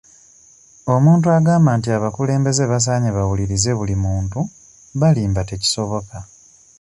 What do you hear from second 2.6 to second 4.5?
basaanye bawulirize buli muntu